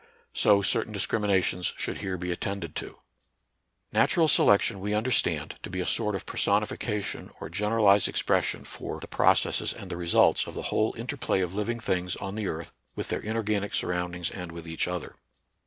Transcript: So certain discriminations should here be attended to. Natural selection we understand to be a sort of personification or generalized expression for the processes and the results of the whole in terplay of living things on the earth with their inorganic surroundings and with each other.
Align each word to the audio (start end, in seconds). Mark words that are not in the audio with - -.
So 0.33 0.63
certain 0.63 0.91
discriminations 0.91 1.75
should 1.77 1.99
here 1.99 2.17
be 2.17 2.31
attended 2.31 2.75
to. 2.77 2.97
Natural 3.91 4.27
selection 4.27 4.79
we 4.79 4.95
understand 4.95 5.59
to 5.61 5.69
be 5.69 5.79
a 5.79 5.85
sort 5.85 6.15
of 6.15 6.25
personification 6.25 7.29
or 7.39 7.49
generalized 7.51 8.07
expression 8.07 8.63
for 8.63 8.99
the 8.99 9.05
processes 9.07 9.73
and 9.73 9.91
the 9.91 9.97
results 9.97 10.47
of 10.47 10.55
the 10.55 10.63
whole 10.73 10.93
in 10.93 11.05
terplay 11.05 11.43
of 11.43 11.53
living 11.53 11.79
things 11.79 12.15
on 12.15 12.33
the 12.33 12.47
earth 12.47 12.71
with 12.95 13.09
their 13.09 13.21
inorganic 13.21 13.75
surroundings 13.75 14.31
and 14.31 14.51
with 14.51 14.67
each 14.67 14.87
other. 14.87 15.13